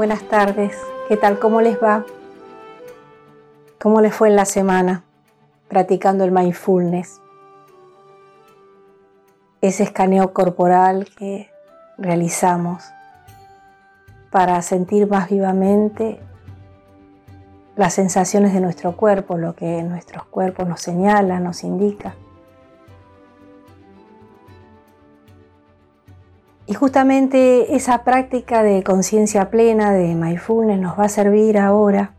[0.00, 0.74] buenas tardes.
[1.08, 1.38] ¿Qué tal?
[1.38, 2.06] ¿Cómo les va?
[3.78, 5.04] ¿Cómo les fue en la semana
[5.68, 7.20] practicando el mindfulness?
[9.60, 11.50] Ese escaneo corporal que
[11.98, 12.82] realizamos
[14.30, 16.18] para sentir más vivamente
[17.76, 22.14] las sensaciones de nuestro cuerpo, lo que nuestros cuerpos nos señala, nos indica.
[26.70, 32.14] Y justamente esa práctica de conciencia plena, de mindfulness, nos va a servir ahora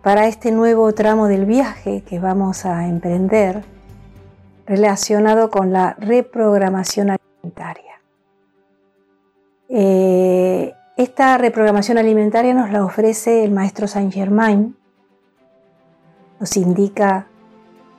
[0.00, 3.64] para este nuevo tramo del viaje que vamos a emprender
[4.64, 8.00] relacionado con la reprogramación alimentaria.
[9.68, 14.76] Eh, esta reprogramación alimentaria nos la ofrece el maestro Saint Germain,
[16.38, 17.26] nos indica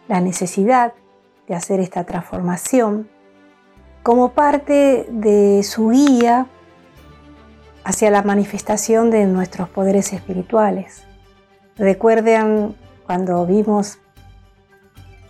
[0.08, 0.94] la necesidad
[1.50, 3.10] de hacer esta transformación
[4.10, 6.48] como parte de su guía
[7.84, 11.04] hacia la manifestación de nuestros poderes espirituales.
[11.78, 14.00] Recuerden cuando vimos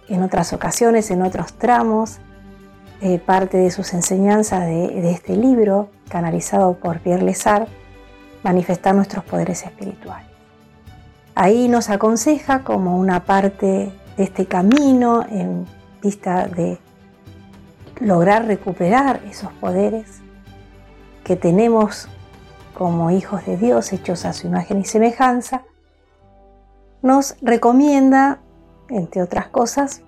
[0.08, 2.20] en otras ocasiones, en otros tramos,
[3.02, 7.68] eh, parte de sus enseñanzas de, este libro, canalizado por Pierre Lesar,
[8.44, 10.30] manifestar nuestros poderes espirituales.
[11.36, 15.66] Ahí nos aconseja como una parte de este camino en
[16.02, 16.80] vista de
[18.00, 20.22] lograr recuperar esos poderes
[21.24, 22.08] que tenemos
[22.74, 25.64] como hijos de Dios hechos a su imagen y semejanza,
[27.02, 28.40] nos recomienda,
[28.90, 30.02] entre otras cosas,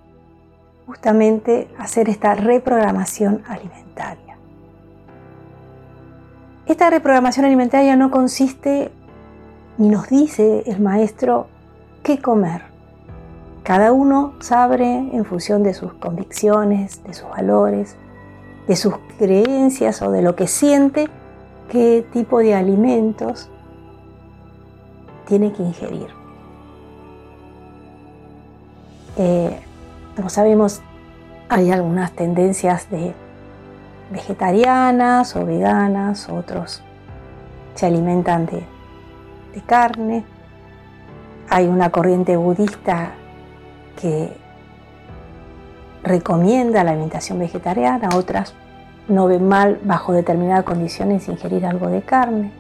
[0.86, 4.38] justamente hacer esta reprogramación alimentaria.
[6.66, 8.92] Esta reprogramación alimentaria no consiste,
[9.78, 11.48] ni nos dice el maestro,
[12.04, 12.71] qué comer.
[13.64, 17.96] Cada uno sabe en función de sus convicciones, de sus valores,
[18.68, 21.10] de sus creencias o de lo que siente,
[21.70, 23.50] qué tipo de alimentos
[25.28, 26.08] tiene que ingerir.
[29.18, 29.60] Eh,
[30.16, 30.82] como sabemos,
[31.48, 33.14] hay algunas tendencias de
[34.10, 36.82] vegetarianas o veganas, otros
[37.76, 38.66] se alimentan de,
[39.54, 40.26] de carne.
[41.50, 43.12] Hay una corriente budista
[44.00, 44.32] que
[46.04, 48.54] recomienda la alimentación vegetariana, otras
[49.08, 52.52] no ven mal bajo determinadas condiciones ingerir algo de carne.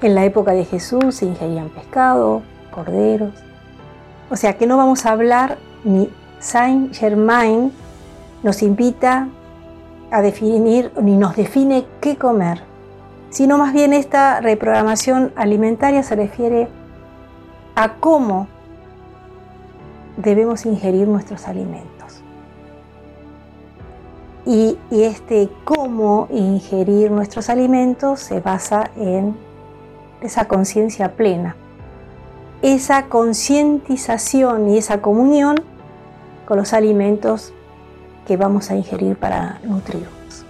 [0.00, 3.34] En la época de Jesús se ingerían pescado, corderos.
[4.30, 7.72] O sea que no vamos a hablar ni Saint Germain
[8.42, 9.28] nos invita
[10.10, 12.62] a definir ni nos define qué comer,
[13.30, 16.68] sino más bien esta reprogramación alimentaria se refiere
[17.74, 18.48] a cómo
[20.16, 22.22] debemos ingerir nuestros alimentos.
[24.44, 29.36] Y, este cómo ingerir nuestros alimentos se basa en
[30.20, 31.56] esa conciencia plena,
[32.60, 35.56] esa concientización y esa comunión
[36.46, 37.52] con los alimentos
[38.26, 40.44] que vamos a ingerir para nutrirnos.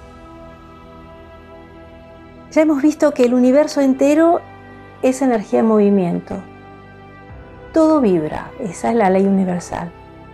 [2.50, 4.40] Ya hemos visto que el universo entero
[5.02, 6.42] es energía en movimiento,
[7.72, 9.91] todo vibra, esa es la ley universal.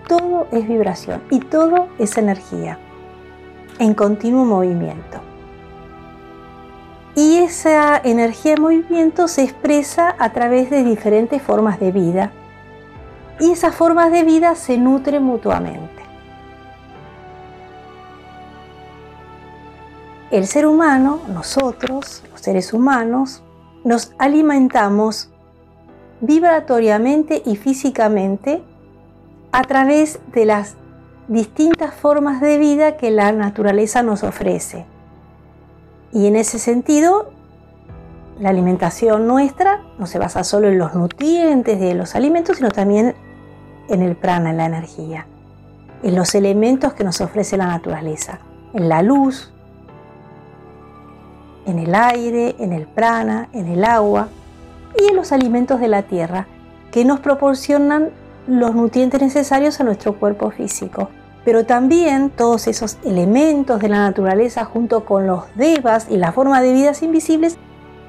[0.06, 2.78] Todo es vibración y todo es energía
[3.78, 5.20] en continuo movimiento.
[7.14, 12.32] Y esa energía en movimiento se expresa a través de diferentes formas de vida
[13.40, 16.02] y esas formas de vida se nutren mutuamente.
[20.30, 23.42] El ser humano, nosotros, los seres humanos,
[23.84, 25.30] nos alimentamos
[26.20, 28.62] vibratoriamente y físicamente
[29.52, 30.76] a través de las
[31.28, 34.84] distintas formas de vida que la naturaleza nos ofrece.
[36.12, 37.30] Y en ese sentido,
[38.40, 43.14] la alimentación nuestra no se basa solo en los nutrientes de los alimentos, sino también
[43.88, 45.26] en el prana, en la energía,
[46.02, 48.38] en los elementos que nos ofrece la naturaleza,
[48.72, 49.52] en la luz,
[51.66, 54.28] en el aire, en el prana, en el agua,
[54.96, 56.46] y en los alimentos de la tierra,
[56.90, 58.10] que nos proporcionan
[58.46, 61.10] los nutrientes necesarios a nuestro cuerpo físico.
[61.44, 66.60] Pero también todos esos elementos de la naturaleza junto con los devas y la forma
[66.60, 67.58] de vidas invisibles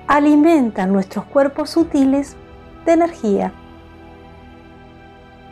[0.07, 2.35] alimentan nuestros cuerpos sutiles
[2.85, 3.53] de energía.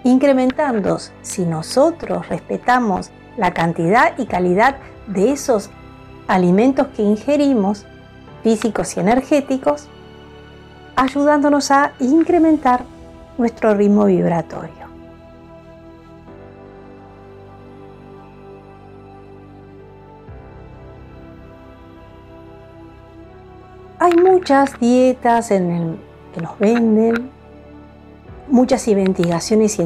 [0.03, 4.77] Incrementando, si nosotros respetamos la cantidad y calidad
[5.07, 5.69] de esos
[6.27, 7.85] alimentos que ingerimos,
[8.41, 9.89] físicos y energéticos,
[10.97, 12.83] ayudándonos a incrementar
[13.38, 14.88] nuestro ritmo vibratorio.
[23.99, 25.97] Hay muchas dietas en el,
[26.33, 27.29] que nos venden,
[28.47, 29.77] muchas investigaciones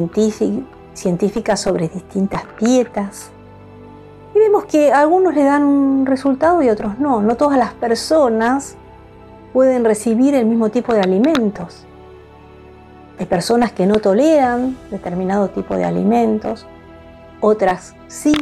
[0.94, 3.30] científicas sobre distintas dietas.
[4.34, 7.20] Y vemos que algunos le dan un resultado y otros no.
[7.20, 8.76] No todas las personas
[9.52, 11.84] pueden recibir el mismo tipo de alimentos.
[13.18, 16.66] Hay personas que no toleran determinado tipo de alimentos,
[17.40, 18.34] otras sí,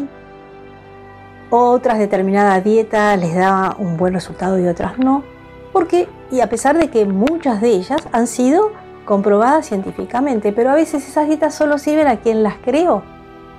[1.51, 5.25] otras determinada dieta les da un buen resultado y otras no,
[5.73, 8.71] porque y a pesar de que muchas de ellas han sido
[9.05, 13.03] comprobadas científicamente, pero a veces esas dietas solo sirven a quien las creó.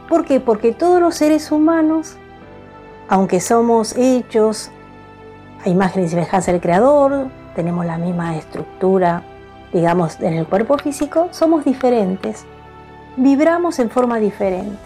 [0.07, 0.39] ¿Por qué?
[0.39, 2.15] Porque todos los seres humanos,
[3.09, 4.71] aunque somos hechos
[5.65, 9.23] a imagen y semejanza del Creador, tenemos la misma estructura,
[9.73, 12.45] digamos, en el cuerpo físico, somos diferentes,
[13.17, 14.79] vibramos en forma diferente.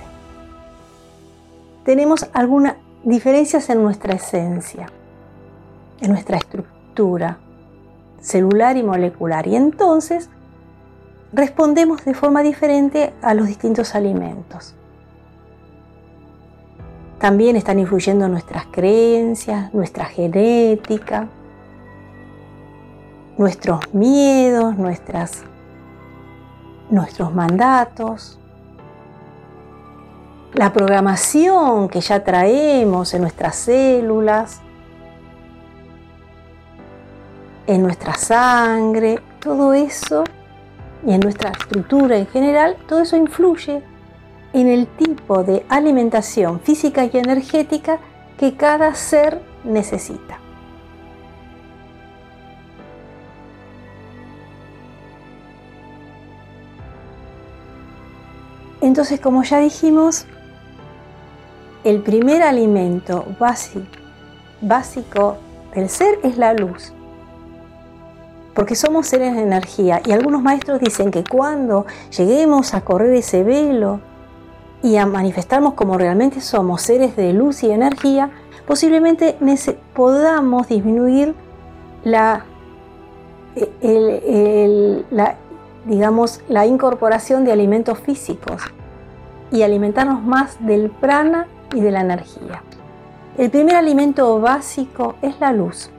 [1.83, 4.87] Tenemos algunas diferencias en nuestra esencia,
[6.01, 7.37] en nuestra estructura
[8.25, 9.47] celular y molecular.
[9.47, 10.29] Y entonces
[11.31, 14.73] respondemos de forma diferente a los distintos alimentos.
[17.19, 21.27] También están influyendo nuestras creencias, nuestra genética,
[23.37, 25.43] nuestros miedos, nuestras,
[26.89, 28.39] nuestros mandatos,
[30.53, 34.61] la programación que ya traemos en nuestras células,
[37.67, 40.23] en nuestra sangre, todo eso,
[41.05, 43.83] y en nuestra estructura en general, todo eso influye
[44.53, 47.99] en el tipo de alimentación física y energética
[48.37, 50.39] que cada ser necesita.
[58.85, 60.27] Entonces, como ya dijimos,
[61.83, 65.37] el primer alimento básico,
[65.73, 66.93] del ser es la luz.
[68.53, 73.43] Porque somos seres de energía y algunos maestros dicen que cuando lleguemos a correr ese
[73.43, 74.01] velo
[74.83, 78.29] y a manifestarnos como realmente somos seres de luz y energía,
[78.67, 79.35] posiblemente
[79.95, 81.33] podamos disminuir
[82.03, 82.45] la,
[85.09, 85.37] la
[85.85, 88.61] digamos, la incorporación de alimentos físicos
[89.51, 92.63] y alimentarnos más del prana y de la energía.
[93.37, 95.89] El primer alimento básico es la luz.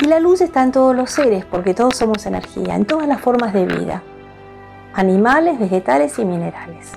[0.00, 3.20] Y la luz está en todos los seres, porque todos somos energía, en todas las
[3.20, 4.02] formas de vida,
[4.94, 6.92] animales, vegetales y minerales.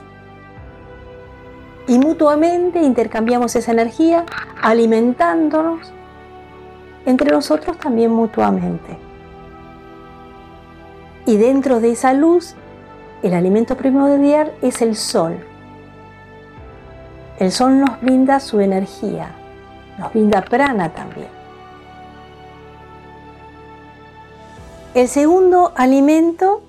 [1.87, 4.25] Y mutuamente intercambiamos esa energía
[4.61, 5.91] alimentándonos
[7.05, 8.97] entre nosotros también mutuamente.
[11.25, 12.55] Y dentro de esa luz,
[13.21, 15.37] el alimento primordial es el sol.
[17.39, 19.31] El sol nos brinda su energía,
[19.97, 21.29] nos brinda prana también.
[24.93, 26.61] El segundo alimento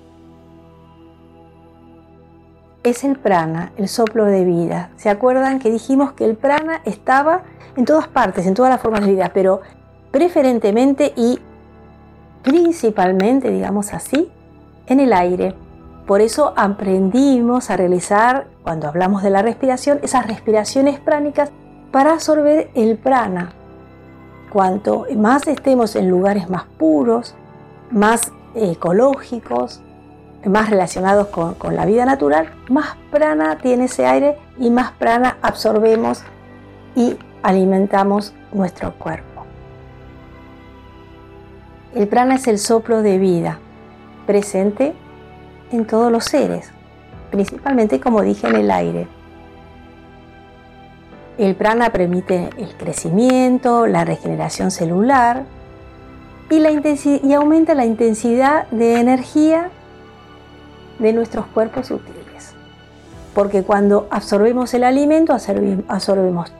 [2.83, 4.89] es el prana, el soplo de vida.
[4.95, 7.43] ¿Se acuerdan que dijimos que el prana estaba
[7.75, 9.61] en todas partes, en todas las formas de vida, pero
[10.11, 11.39] preferentemente y
[12.41, 14.31] principalmente, digamos así,
[14.87, 15.55] en el aire.
[16.05, 21.49] Por eso aprendimos a realizar, cuando hablamos de la respiración, esas respiraciones pránicas
[21.91, 23.53] para absorber el prana.
[24.53, 27.35] Cuanto más estemos en lugares más puros,
[27.89, 29.81] más ecológicos,
[30.45, 35.37] más relacionados con, con, la vida natural, más prana tiene ese aire y más prana
[35.41, 36.23] absorbemos
[36.95, 39.43] y alimentamos nuestro cuerpo.
[41.95, 43.59] El prana es el soplo de vida
[44.25, 44.93] presente
[45.71, 46.69] en todos los seres,
[47.31, 49.07] principalmente como dije en el aire.
[51.37, 55.43] El prana permite el crecimiento, la regeneración celular
[56.49, 59.69] y, la y aumenta la intensidad de energía
[60.99, 62.53] de nuestros cuerpos sutiles.
[63.33, 66.53] Porque cuando absorbemos el alimento, absorbemos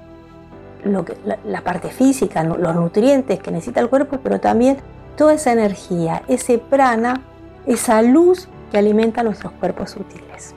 [0.83, 4.77] la, la parte física, los nutrientes que necesita el cuerpo, pero también
[5.15, 7.21] toda esa energía, ese prana
[7.65, 10.53] esa luz que alimenta nuestros cuerpos sutiles.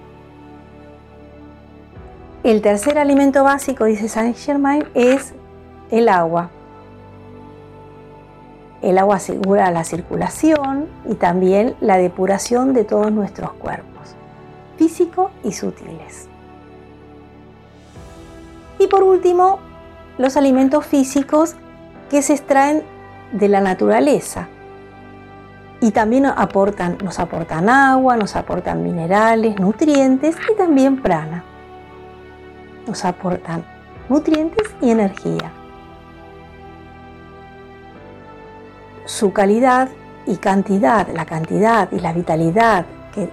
[2.44, 5.34] El tercer alimento básico, dice Saint Germain, es
[5.90, 6.50] el agua.
[8.80, 14.14] El agua asegura la circulación y también la depuración de todos nuestros cuerpos,
[14.76, 16.28] físicos y sutiles.
[18.78, 19.58] Y por último,
[20.16, 21.56] los alimentos físicos
[22.08, 22.84] que se extraen
[23.32, 24.48] de la naturaleza,
[25.80, 31.44] y también aportan, nos aportan agua, nos aportan minerales, nutrientes y también prana.
[32.86, 33.64] Nos aportan
[34.08, 35.52] nutrientes y energía.
[39.08, 39.88] su calidad
[40.26, 43.28] y cantidad, la cantidad y la vitalidad que,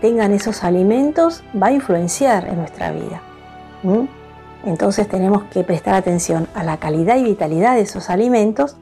[0.00, 3.20] tengan esos alimentos va a influenciar en nuestra vida.
[4.64, 8.76] Entonces tenemos que prestar atención a la calidad y vitalidad de esos alimentos,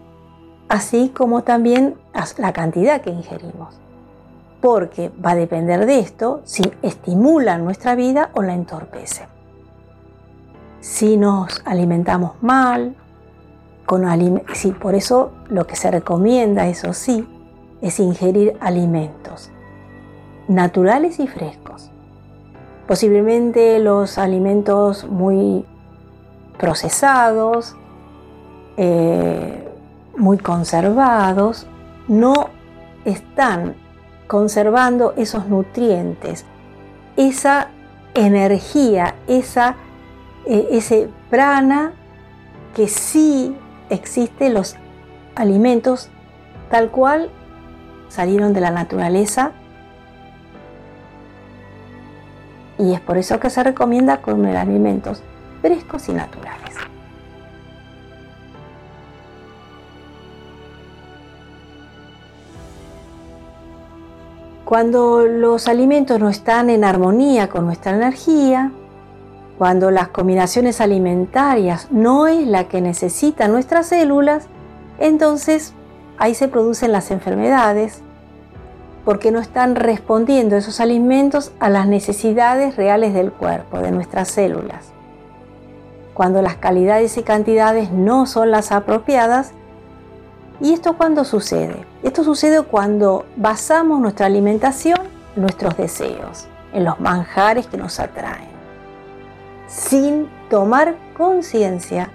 [0.69, 1.97] así como también
[2.39, 3.75] la cantidad que ingerimos.
[4.61, 9.27] Porque va a depender de esto si estimulan nuestra vida o la entorpece.
[10.81, 12.97] Si nos alimentamos mal,
[13.87, 14.05] con
[14.81, 17.27] por eso lo que se recomienda, eso sí,
[17.83, 19.51] es ingerir alimentos
[20.49, 21.91] naturales y frescos.
[22.87, 25.65] Posiblemente los alimentos muy
[26.59, 27.77] procesados,
[28.77, 29.64] eh,
[30.17, 31.67] muy conservados,
[32.09, 32.51] no
[33.05, 33.75] están
[34.27, 36.45] conservando esos nutrientes,
[37.17, 37.69] esa
[38.15, 39.77] energía, esa,
[40.47, 41.93] eh, ese prana
[42.75, 43.57] que sí
[43.91, 44.77] existe los
[45.35, 46.09] alimentos
[46.71, 47.31] tal cual
[48.09, 49.53] salieron de la naturaleza
[52.79, 55.23] y es por eso que se recomienda comer alimentos
[55.63, 56.75] frescos y naturales.
[64.65, 68.73] Cuando los alimentos no están en armonía con nuestra energía,
[69.59, 74.47] cuando las combinaciones alimentarias no es la que necesitan nuestras células,
[74.99, 75.75] entonces
[76.17, 78.01] ahí se producen las enfermedades,
[79.05, 84.93] porque no están respondiendo esos alimentos a las necesidades reales del cuerpo, de nuestras células.
[86.15, 89.53] Cuando las calidades y cantidades no son las apropiadas,
[90.61, 91.85] ¿y esto cuándo sucede?
[92.03, 94.99] Esto sucede cuando basamos nuestra alimentación
[95.37, 98.49] en nuestros deseos, en los manjares que nos atraen,
[99.67, 102.11] sin tomar conciencia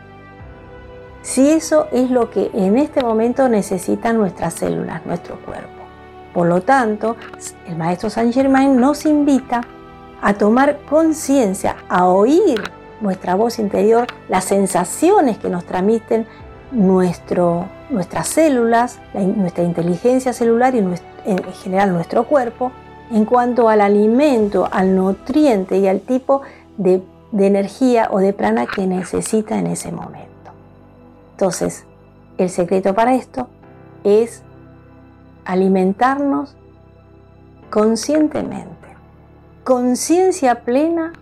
[1.21, 5.69] si eso es lo que en este momento necesitan nuestras células, nuestro cuerpo.
[6.33, 7.17] Por lo tanto,
[7.67, 9.61] el maestro Saint Germain nos invita
[10.21, 12.61] a tomar conciencia, a oír
[13.01, 16.27] nuestra voz interior, las sensaciones que nos transmiten
[16.71, 22.71] nuestro, nuestras células, nuestra inteligencia celular y en general nuestro cuerpo,
[23.11, 26.41] en cuanto al alimento, al nutriente y al tipo
[26.77, 27.01] de,
[27.33, 30.29] energía o de prana que necesita en ese momento.
[31.31, 31.85] Entonces,
[32.37, 33.47] el secreto para esto
[34.03, 34.43] es
[35.45, 36.55] alimentarnos
[37.69, 38.87] conscientemente,
[39.63, 41.13] conciencia plena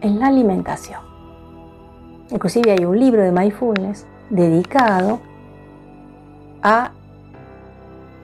[0.00, 1.00] en la alimentación.
[2.30, 5.20] Inclusive hay un libro de mindfulness dedicado
[6.62, 6.92] a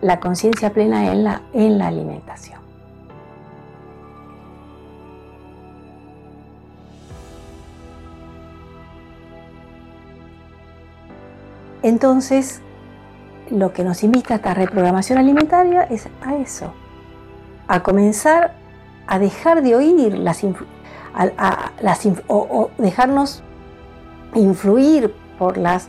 [0.02, 2.60] la conciencia plena en la, en la alimentación.
[11.82, 12.62] Entonces,
[13.50, 16.72] lo que nos invita a esta reprogramación alimentaria es a eso,
[17.68, 18.54] a comenzar
[19.06, 20.42] a dejar de oír las,
[22.26, 23.42] o, dejarnos
[24.34, 25.88] influir por las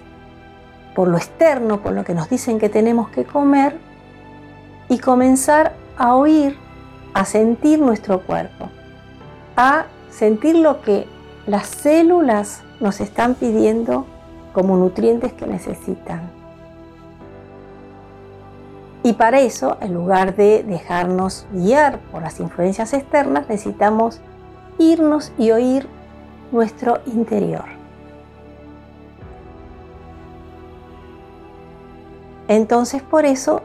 [0.98, 3.78] por lo externo, por lo que nos dicen que tenemos que comer
[4.90, 6.58] y comenzar a oír,
[7.14, 8.70] a sentir nuestro cuerpo,
[9.56, 11.06] a sentir lo que
[11.46, 14.08] las células nos están pidiendo
[14.54, 16.32] como nutrientes que necesitan.
[19.04, 24.20] Y para eso, en lugar de dejarnos guiar por las influencias externas, necesitamos
[24.80, 25.88] irnos y oír
[26.52, 27.77] nuestro interior.
[32.48, 33.62] Entonces por eso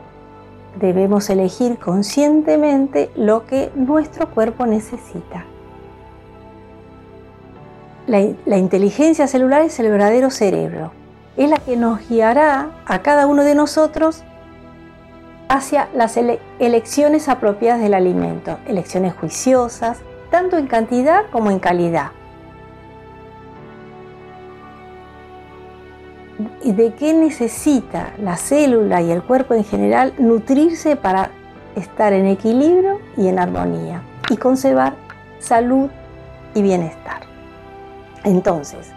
[0.81, 5.45] debemos elegir conscientemente lo que nuestro cuerpo necesita.
[8.07, 10.93] La, inteligencia celular es el verdadero cerebro.
[11.37, 14.25] Es la que nos guiará a cada uno de nosotros
[15.49, 16.19] hacia las
[16.59, 19.99] elecciones apropiadas del alimento, elecciones juiciosas,
[20.31, 22.11] tanto en cantidad como en calidad.
[26.65, 31.31] De qué necesita la célula y el cuerpo en general nutrirse para
[31.77, 34.95] estar en equilibrio y en armonía y conservar
[35.39, 35.91] salud
[36.55, 37.23] y bienestar?
[38.25, 38.93] Entonces,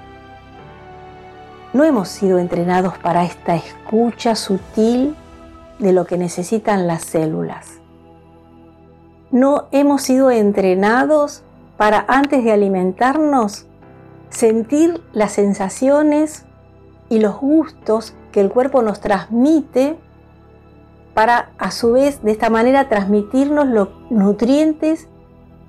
[1.73, 5.15] no hemos sido entrenados para esta escucha sutil
[5.79, 7.79] de lo que necesitan las células.
[9.31, 11.43] No hemos sido entrenados
[11.75, 13.65] para antes de alimentarnos
[14.29, 16.44] sentir las sensaciones
[17.15, 19.97] y los gustos que el cuerpo nos transmite
[21.13, 25.07] para a su vez de esta manera transmitirnos los nutrientes,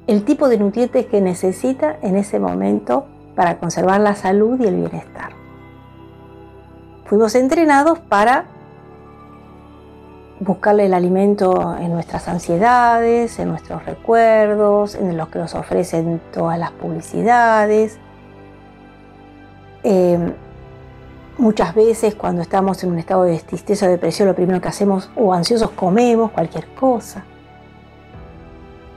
[0.09, 4.75] el tipo de nutrientes que necesita en ese momento para conservar la salud y el
[4.75, 5.31] bienestar.
[7.05, 8.47] Fuimos entrenados para
[10.41, 16.59] buscarle el alimento en nuestras ansiedades, en nuestros recuerdos, en lo que nos ofrecen todas
[16.59, 18.01] las publicidades.
[19.85, 20.33] Em,
[21.39, 25.11] muchas veces cuando estamos en un estado de tristeza o depresión, lo primero que hacemos
[25.17, 27.25] o ansiosos comemos cualquier cosa.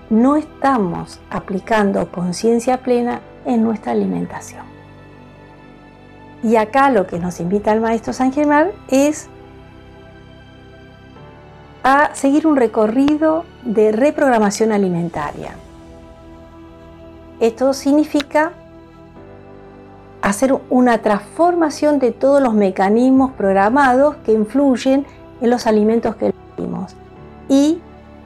[0.10, 4.64] No estamos aplicando conciencia plena en nuestra alimentación.
[6.42, 9.28] Y acá lo que nos invita el maestro San Germán es
[11.84, 15.52] a seguir un recorrido de reprogramación alimentaria.
[17.40, 18.52] Esto significa
[20.22, 25.06] hacer una transformación de todos los mecanismos programados que influyen
[25.42, 26.96] en los alimentos que elegimos
[27.48, 27.82] y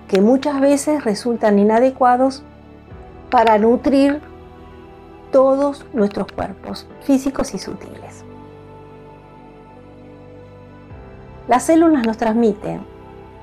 [0.08, 2.44] que muchas veces resultan inadecuados
[3.30, 4.22] para nutrir
[5.32, 8.24] todos nuestros cuerpos, físicos y sutiles.
[11.48, 12.82] Las células nos transmiten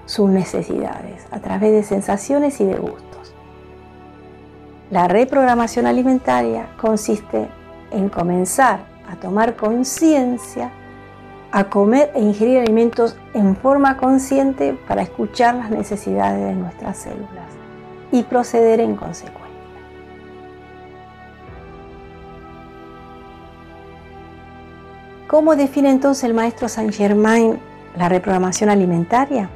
[0.07, 3.35] sus necesidades a través de sensaciones y de gustos.
[4.91, 7.49] La reprogramación alimentaria consiste
[7.91, 8.81] en comenzar
[9.11, 10.71] a tomar conciencia,
[11.53, 17.51] a comer e ingerir alimentos en forma consciente para escuchar las necesidades de nuestras células
[18.13, 19.41] y proceder en consecuencia.
[25.27, 27.59] ¿Cómo define entonces el maestro Saint Germain
[27.97, 29.49] la reprogramación alimentaria?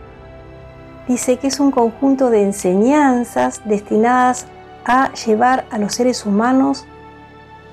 [1.09, 4.47] dice que es un conjunto de enseñanzas destinadas
[4.85, 6.87] a llevar a los seres humanos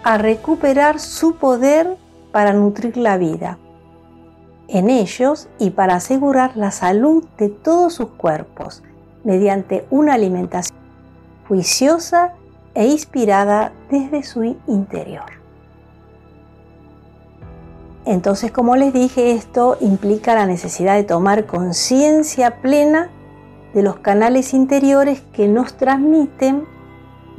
[0.03, 1.97] a recuperar su poder
[2.31, 3.57] para nutrir la vida
[4.67, 8.83] en ellos y para asegurar la salud de todos sus cuerpos
[9.23, 10.77] mediante una alimentación
[11.47, 12.33] juiciosa
[12.73, 15.41] e inspirada desde su interior.
[18.05, 23.09] Entonces, como les dije, esto implica la necesidad de tomar conciencia plena
[23.73, 26.65] de los canales interiores que nos transmiten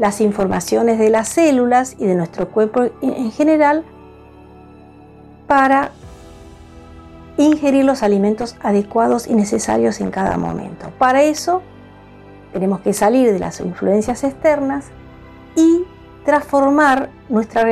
[0.03, 3.85] las informaciones de las células y de nuestro cuerpo en general
[5.47, 5.93] para
[7.37, 10.91] ingerir los alimentos adecuados y necesarios en cada momento.
[10.99, 11.63] Para eso
[12.53, 14.87] tenemos que salir de las influencias externas
[15.55, 15.85] y
[16.25, 17.65] transformar nuestra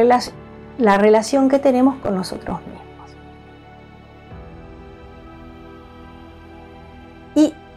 [0.78, 3.10] la relación que tenemos con nosotros mismos.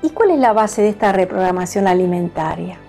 [0.03, 2.82] ¿Y cuál es la base de esta reprogramación alimentaria?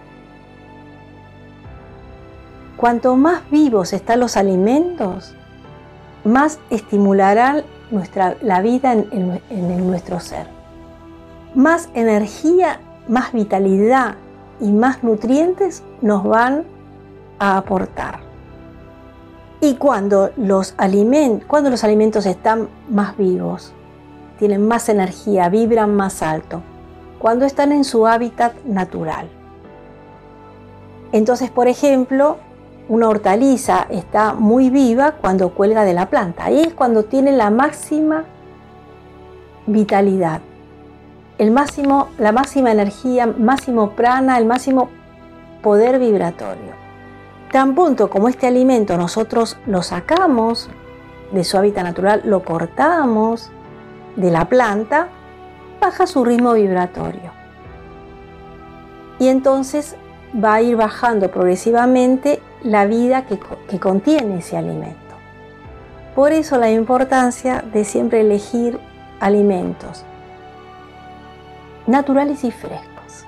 [2.85, 5.35] Cuanto más vivos están los alimentos,
[6.23, 10.49] más estimularán nuestra, la vida en, nuestro ser.
[11.55, 14.17] Más energía, más vitalidad
[14.61, 16.65] y más nutrientes nos van
[17.39, 18.21] a aportar.
[19.63, 20.75] Y cuando los,
[21.47, 23.73] cuando los alimentos están más vivos,
[24.39, 26.61] tienen más energía, vibran más alto,
[27.19, 29.31] cuando están en su hábitat natural.
[31.13, 32.37] Entonces, por ejemplo,
[32.89, 36.45] una hortaliza está muy viva cuando cuelga de la planta.
[36.45, 38.25] Ahí es cuando tiene la máxima
[39.67, 40.41] vitalidad,
[41.39, 44.91] el máximo, la máxima energía, máximo prana, el máximo
[45.63, 46.75] poder vibratorio.
[47.51, 50.69] Tan punto como este alimento nosotros lo sacamos
[51.33, 53.51] de su hábitat natural, lo cortamos
[54.17, 55.09] de la planta,
[55.81, 57.33] baja su ritmo vibratorio.
[59.19, 59.97] Y entonces
[60.43, 64.99] va a ir bajando progresivamente la vida que, que contiene ese alimento.
[66.17, 68.81] Por eso la importancia de siempre elegir
[69.21, 70.05] alimentos
[71.87, 73.27] naturales y frescos.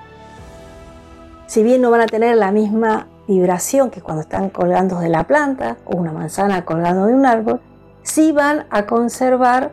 [1.45, 5.25] Si bien no van a tener la misma vibración que cuando están colgando de la
[5.25, 7.61] planta o una manzana colgando de un árbol,
[8.03, 9.71] sí van a conservar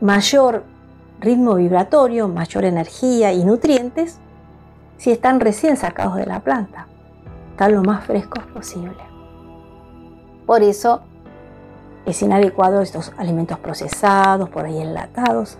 [0.00, 0.64] mayor
[1.20, 4.18] ritmo vibratorio, mayor energía y nutrientes
[4.98, 6.86] si están recién sacados de la planta.
[7.52, 8.96] Están lo más frescos posible.
[10.46, 11.02] Por eso
[12.06, 15.58] es inadecuado estos alimentos procesados, por ahí enlatados.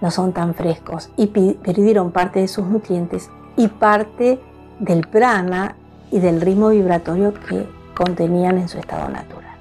[0.00, 4.40] No son tan frescos y perdieron parte de sus nutrientes y parte
[4.78, 5.76] del prana
[6.10, 9.54] y del ritmo vibratorio que contenían en su estado natural.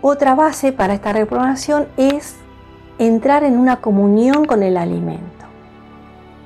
[0.00, 2.36] Otra base para esta reprogramación es
[2.98, 5.41] entrar en una comunión con el alimento.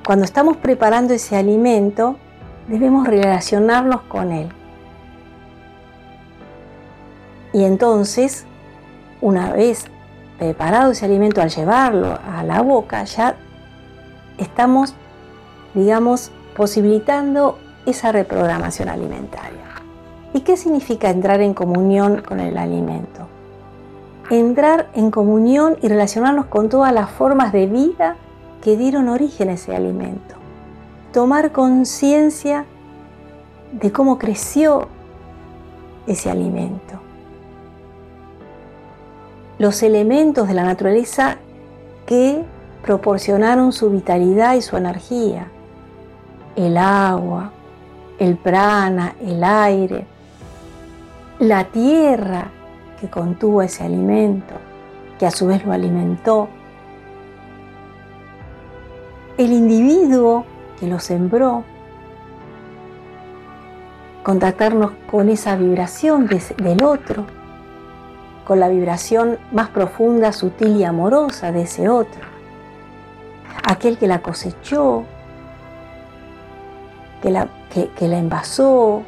[0.07, 2.15] Cuando estamos preparando ese alimento,
[2.69, 4.47] debemos relacionarnos con él.
[7.51, 8.45] Y entonces,
[9.19, 9.83] una vez
[10.39, 13.35] preparado ese alimento al llevarlo a la boca, ya
[14.37, 14.95] estamos,
[15.73, 19.65] digamos, posibilitando esa reprogramación alimentaria.
[20.33, 23.27] ¿Y qué significa entrar en comunión con el alimento?
[24.29, 28.17] entrar en comunión y relacionarnos con todas las formas de vida
[28.61, 30.35] que dieron origen a ese alimento.
[31.13, 32.65] Tomar conciencia
[33.71, 34.87] de cómo creció
[36.05, 36.99] ese alimento.
[39.59, 41.37] Los elementos de la naturaleza
[42.05, 42.43] que
[42.83, 45.47] proporcionaron su vitalidad y su energía.
[46.55, 47.51] El agua,
[48.19, 50.05] el prana, el aire,
[51.39, 52.49] la tierra
[52.99, 54.55] que contuvo ese alimento,
[55.19, 56.47] que a su vez lo alimentó,
[59.37, 60.45] el individuo
[60.79, 61.63] que lo sembró,
[64.23, 67.25] contactarnos con esa vibración del otro,
[68.45, 72.21] con la vibración más profunda, sutil y amorosa de ese otro,
[73.63, 75.03] aquel que la cosechó,
[77.21, 79.03] que la, que, la envasó,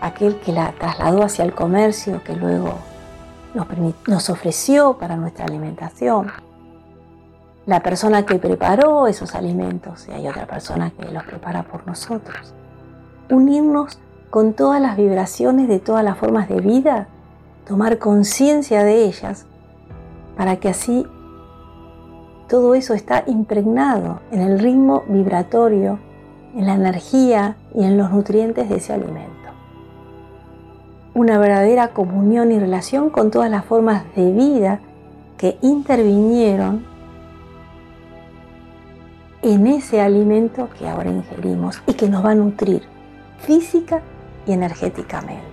[0.00, 2.74] aquel que la trasladó hacia el comercio, que luego
[3.54, 3.66] nos,
[4.06, 6.30] nos ofreció para nuestra alimentación
[7.66, 12.54] la persona que preparó esos alimentos y hay otra persona que los prepara por nosotros.
[13.28, 13.98] Unirnos
[14.30, 17.08] con todas las vibraciones de todas las formas de vida,
[17.66, 19.46] tomar conciencia de ellas,
[20.36, 21.06] para que así
[22.48, 25.98] todo eso está impregnado en el ritmo vibratorio,
[26.54, 29.32] en la energía y en los nutrientes de ese alimento.
[31.14, 34.80] Una verdadera comunión y relación con todas las formas de vida
[35.36, 36.95] que intervinieron
[39.46, 42.82] en ese alimento que ahora ingerimos y que nos va a nutrir
[43.38, 44.02] física
[44.44, 45.44] y energéticamente.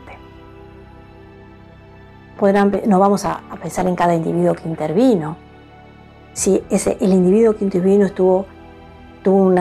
[2.87, 5.37] no vamos a, pensar en cada individuo que intervino.
[6.33, 8.47] Si ese, el individuo que intervino estuvo,
[9.21, 9.59] tuvo un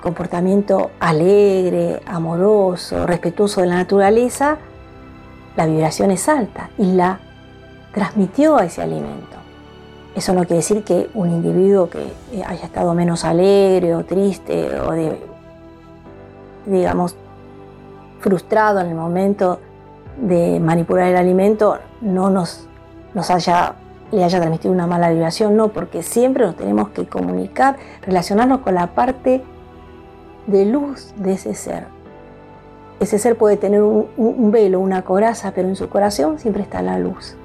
[0.00, 4.58] comportamiento alegre, amoroso, respetuoso de la naturaleza,
[5.56, 7.20] la vibración es alta y la
[7.94, 9.41] transmitió a ese alimento.
[10.14, 14.68] Eso no quiere decir que un individuo que eh, haya estado menos alegre o triste
[14.80, 14.92] o
[16.66, 17.16] digamos,
[18.20, 19.58] frustrado en el momento
[20.20, 22.68] de manipular el alimento no nos,
[23.14, 23.74] nos haya,
[24.12, 28.74] le haya transmitido una mala vibración, no, porque siempre nos tenemos que comunicar, relacionarnos con
[28.74, 29.42] la parte
[30.46, 31.86] de luz de ese ser.
[33.00, 36.98] Ese ser puede tener un velo, una coraza, pero en su corazón siempre está la
[36.98, 37.36] luz.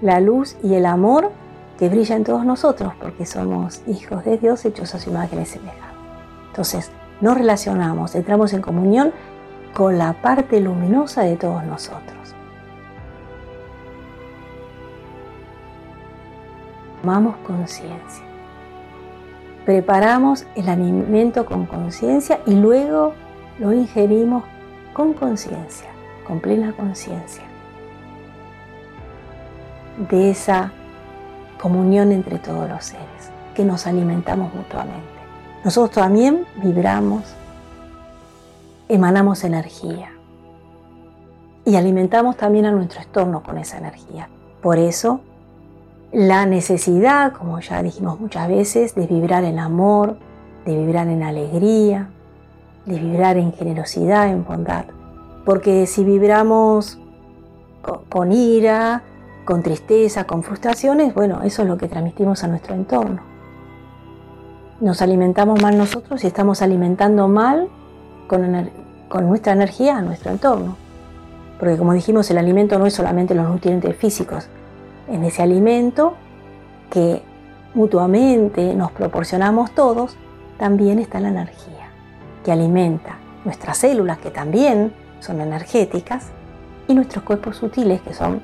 [0.00, 1.30] La luz y el amor
[1.78, 5.46] que brilla en todos nosotros, porque somos hijos de Dios hechos a su imagen y
[5.46, 5.84] semejanza.
[6.48, 9.12] Entonces, nos relacionamos, entramos en comunión
[9.72, 12.34] con la parte luminosa de todos nosotros.
[17.00, 18.24] Tomamos conciencia.
[19.64, 23.14] Preparamos el alimento con conciencia y luego
[23.58, 24.44] lo ingerimos
[24.92, 25.88] con conciencia,
[26.26, 27.53] con plena conciencia
[30.10, 30.72] de esa
[31.60, 35.02] comunión entre todos los seres, que nos alimentamos mutuamente.
[35.64, 37.22] Nosotros también vibramos,
[38.88, 40.10] emanamos energía
[41.64, 44.28] y alimentamos también a nuestro entorno con esa energía.
[44.60, 45.20] Por eso,
[46.12, 50.18] la necesidad, como ya dijimos muchas veces, de vibrar en amor,
[50.66, 52.10] de vibrar en alegría,
[52.86, 54.84] de vibrar en generosidad, en bondad.
[55.44, 56.98] Porque si vibramos
[58.08, 59.02] con ira,
[59.44, 63.34] con tristeza, con frustraciones, bueno, eso es lo que transmitimos a nuestro entorno
[64.80, 67.68] nos alimentamos mal nosotros y estamos alimentando mal
[68.26, 68.70] con,
[69.26, 70.76] nuestra energía a nuestro entorno.
[71.58, 74.48] Porque como dijimos, el alimento no es solamente los nutrientes físicos.
[75.08, 76.14] En ese alimento
[76.90, 77.22] que
[77.74, 80.16] mutuamente nos proporcionamos todos,
[80.58, 81.88] también está la energía,
[82.44, 86.30] que alimenta nuestras células, que también son energéticas,
[86.86, 88.42] y nuestros cuerpos sutiles, que son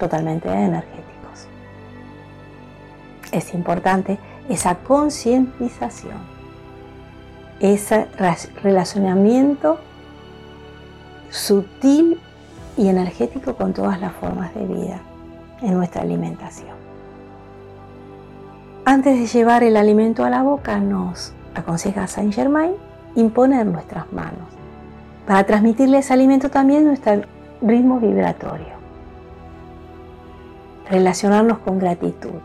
[0.00, 1.46] totalmente energéticos.
[3.30, 6.18] Es importante esa concientización,
[7.60, 8.08] ese
[8.62, 9.78] relacionamiento
[11.30, 12.20] sutil
[12.76, 15.00] y energético con todas las formas de vida
[15.62, 16.80] en nuestra alimentación.
[18.84, 22.72] Antes de llevar el alimento a la boca, nos aconseja Saint Germain
[23.14, 24.48] imponer nuestras manos
[25.26, 27.22] para transmitirle ese alimento también nuestro
[27.62, 28.79] ritmo vibratorio.
[30.90, 32.40] Relacionarnos con gratitud,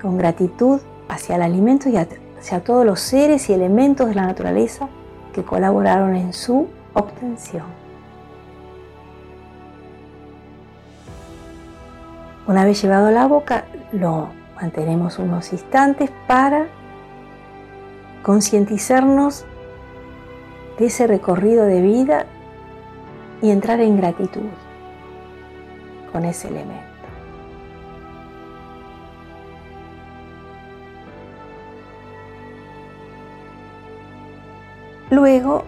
[0.00, 4.88] con gratitud hacia el alimento y hacia todos los seres y elementos de la naturaleza
[5.32, 7.64] que colaboraron en su obtención.
[12.46, 14.28] Una vez llevado a la boca, lo
[14.60, 16.66] mantenemos unos instantes para
[18.22, 19.46] concientizarnos
[20.78, 22.26] de ese recorrido de vida
[23.40, 24.42] y entrar en gratitud.
[26.12, 26.89] con ese elemento.
[35.10, 35.64] Luego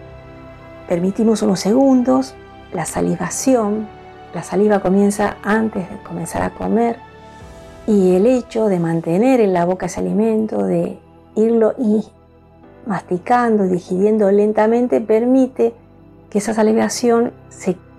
[0.87, 2.33] permitimos unos segundos
[2.73, 3.87] la salivación.
[4.33, 6.97] La saliva comienza antes de comenzar a comer
[7.85, 10.97] y el hecho de mantener en la boca ese alimento, de
[11.35, 12.03] irlo y
[12.85, 15.73] masticando, digiriendo lentamente, permite
[16.29, 17.33] que esa salivación,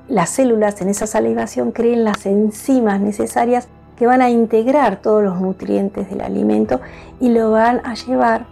[0.08, 5.40] las células en esa salivación creen las enzimas necesarias que van a integrar todos los
[5.40, 6.80] nutrientes del alimento
[7.20, 8.46] y lo van a llevar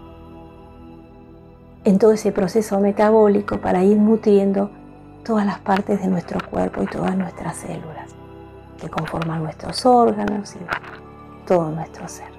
[1.84, 4.70] en todo ese proceso metabólico para ir nutriendo
[5.24, 8.10] todas las partes de nuestro cuerpo y todas nuestras células
[8.80, 12.32] que conforman nuestros órganos y todo nuestro ser.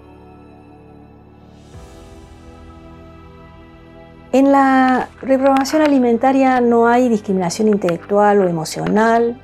[4.34, 9.40] En la reprogramación alimentaria no hay discriminación intelectual o emocional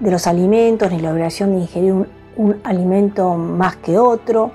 [0.00, 4.50] de los alimentos ni la obligación de ingerir un, un alimento más que otro.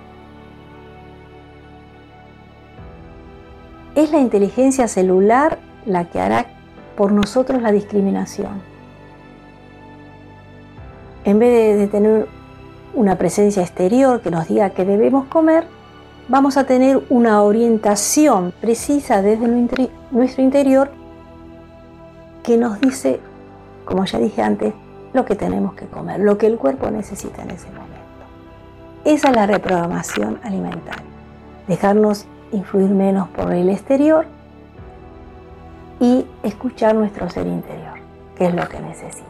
[3.97, 5.57] Es la inteligencia celular
[5.87, 6.45] la que hará
[6.95, 8.61] por nosotros la discriminación.
[11.23, 12.27] En vez de, tener
[12.93, 15.65] una presencia exterior que nos diga que debemos comer,
[16.27, 19.47] vamos a tener una orientación precisa desde
[20.11, 20.91] nuestro interior
[22.43, 23.19] que nos dice,
[23.83, 24.75] como ya dije antes,
[25.13, 27.87] lo que tenemos que comer, lo que el cuerpo necesita en ese momento.
[29.05, 31.01] Esa es la reprogramación alimentaria.
[31.67, 34.25] Dejarnos influir menos por el exterior
[35.99, 37.99] y escuchar nuestro ser interior,
[38.35, 39.27] que es lo que necesita.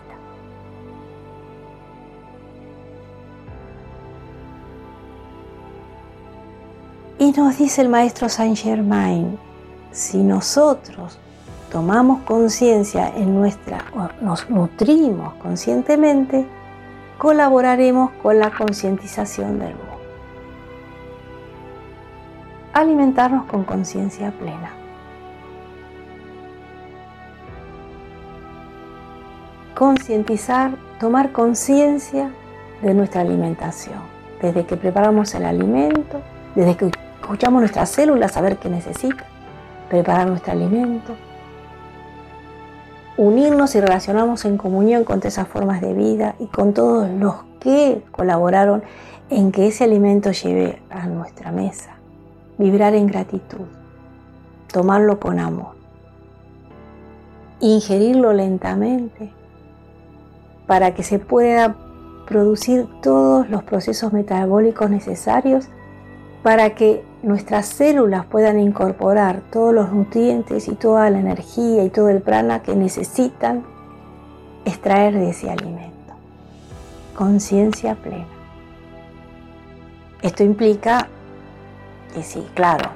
[7.19, 9.39] Y nos dice el maestro Saint Germain,
[9.91, 11.17] si nosotros
[11.71, 13.85] tomamos conciencia en nuestra,
[14.21, 16.45] nos nutrimos conscientemente,
[17.17, 19.86] colaboraremos con la concientización del mundo.
[22.77, 24.71] Alimentarnos con conciencia plena.
[29.73, 32.31] concientizar, tomar conciencia
[32.81, 33.99] de nuestra alimentación.
[34.41, 36.21] Desde que preparamos el alimento,
[36.55, 39.23] desde que escuchamos nuestras células, saber qué necesita,
[39.87, 41.15] preparar nuestro alimento,
[43.17, 47.35] unirnos y relacionarnos en comunión con todas esas formas de vida y con todos los
[47.59, 48.83] que colaboraron
[49.29, 51.96] en que ese alimento llegue a nuestra mesa.
[52.57, 53.67] Vibrar en gratitud,
[54.71, 55.75] tomarlo con amor,
[57.59, 59.31] ingerirlo lentamente
[60.65, 61.75] para que se pueda
[62.27, 65.69] producir todos los procesos metabólicos necesarios
[66.43, 72.09] para que nuestras células puedan incorporar todos los nutrientes y toda la energía y todo
[72.09, 73.63] el prana que necesitan
[74.65, 76.13] extraer de ese alimento.
[77.15, 78.27] Conciencia plena.
[80.21, 81.07] Esto implica
[82.23, 82.89] sí, claro,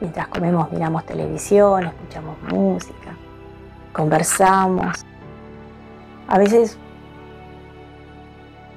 [0.00, 3.14] mientras comemos miramos televisión, escuchamos música,
[3.92, 5.04] conversamos.
[6.28, 6.78] A veces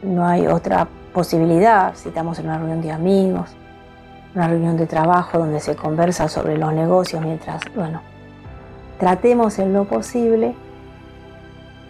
[0.02, 3.50] no hay otra posibilidad si estamos en una reunión de amigos,
[4.34, 8.02] una reunión de trabajo donde se conversa sobre los negocios mientras, bueno,
[9.00, 10.56] tratemos en lo posible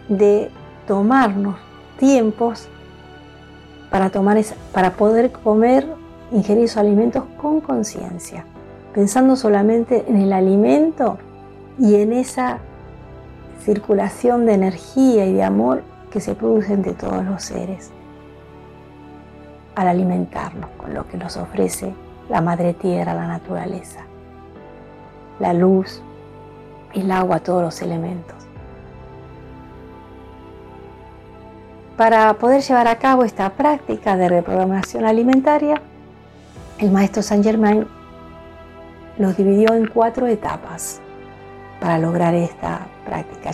[0.08, 0.50] de
[0.86, 1.56] tomarnos
[1.98, 2.68] tiempos
[3.90, 4.38] para, tomar
[4.72, 5.86] para poder comer,
[6.32, 8.44] ingerir esos alimentos con conciencia,
[8.94, 11.18] pensando solamente en el alimento
[11.78, 12.58] y en esa
[13.64, 17.90] circulación de energía y de amor que se produce entre todos los seres
[19.74, 21.94] al alimentarnos con lo que nos ofrece
[22.28, 24.00] la madre tierra, la naturaleza,
[25.38, 26.02] la luz,
[26.94, 28.36] el agua, todos los elementos.
[31.96, 35.80] Para poder llevar a cabo esta práctica de reprogramación alimentaria,
[36.78, 37.86] el maestro Saint Germain
[39.18, 41.00] los dividió en cuatro etapas
[41.80, 43.50] para lograr esta práctica,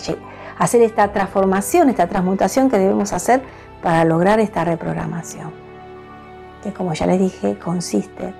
[0.57, 3.41] hacer esta transformación, esta transmutación que debemos hacer
[3.81, 5.69] para lograr esta reprogramación
[6.61, 8.33] que como ya les dije consiste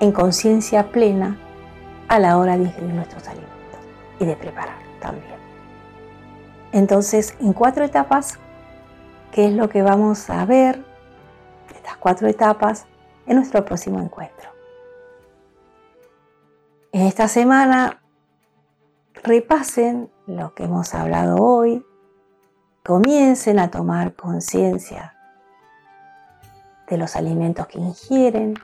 [0.00, 1.38] en conciencia plena
[2.08, 3.78] a la hora de ingerir nuestros alimentos
[4.18, 5.34] y de preparar también.
[6.72, 8.38] Entonces, en cuatro etapas,
[9.30, 10.84] ¿qué es lo que vamos a ver?
[11.74, 12.86] Estas cuatro etapas
[13.26, 14.50] en nuestro próximo encuentro.
[16.92, 18.02] En esta semana,
[19.22, 21.84] repasen lo que hemos hablado hoy,
[22.84, 25.16] comiencen a tomar conciencia
[26.88, 28.54] de los alimentos que ingieren,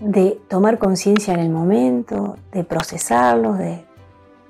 [0.00, 3.84] de tomar conciencia en el momento, de procesarlos, de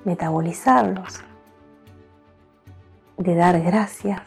[0.04, 1.24] metabolizarlos.
[3.16, 4.20] de dar gracias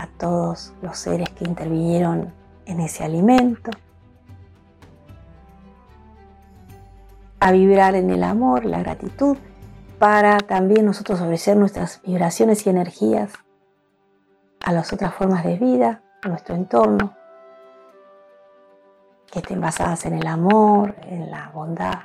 [0.00, 2.32] a todos los seres que intervinieron
[2.64, 3.70] en ese alimento,
[7.38, 9.36] a vibrar en el amor, la gratitud,
[9.98, 13.32] para también nosotros ofrecer nuestras vibraciones y energías
[14.64, 17.14] a las otras formas de vida, a nuestro entorno,
[19.30, 22.00] que estén basadas en el amor, en la bondad,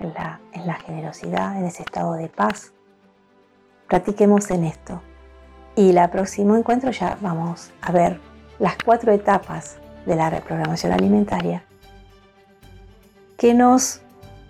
[0.00, 2.72] en la, en la generosidad, en ese estado de paz.
[3.86, 5.00] Practiquemos en esto.
[5.76, 8.20] Y el próximo encuentro ya vamos a ver
[8.58, 11.64] las cuatro etapas de la reprogramación alimentaria
[13.36, 14.00] que nos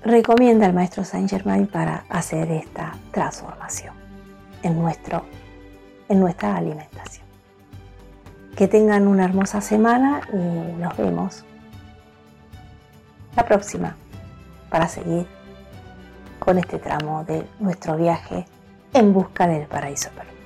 [0.02, 3.94] recomienda el maestro Saint Germain para hacer esta transformación
[4.62, 5.24] en, nuestro,
[6.08, 7.24] en nuestra alimentación.
[8.54, 11.44] Que tengan una hermosa semana y nos vemos
[13.34, 13.96] la próxima
[14.68, 15.26] para seguir
[16.38, 18.46] con este tramo de nuestro viaje
[18.92, 20.43] en busca del paraíso perdido.